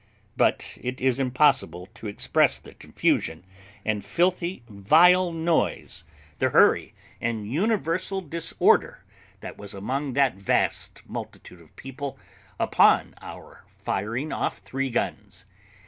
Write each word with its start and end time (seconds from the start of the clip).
But 0.35 0.79
it 0.81 0.99
is 0.99 1.19
impossible 1.19 1.85
to 1.93 2.07
express 2.07 2.57
the 2.57 2.73
confusion 2.73 3.45
and 3.85 4.03
filthy 4.03 4.63
vile 4.67 5.31
noise, 5.31 6.05
the 6.39 6.49
hurry 6.49 6.95
and 7.21 7.45
universal 7.47 8.19
disorder, 8.19 9.03
that 9.41 9.59
was 9.59 9.75
among 9.75 10.13
that 10.13 10.33
vast 10.33 11.03
multitude 11.07 11.61
of 11.61 11.75
people 11.75 12.17
upon 12.59 13.13
our 13.21 13.63
firing 13.77 14.33
off 14.33 14.57
three 14.57 14.89
guns. 14.89 15.45